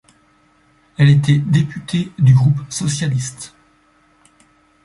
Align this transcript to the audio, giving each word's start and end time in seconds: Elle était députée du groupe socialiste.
Elle 0.97 1.09
était 1.09 1.37
députée 1.37 2.11
du 2.17 2.33
groupe 2.33 2.59
socialiste. 2.71 3.53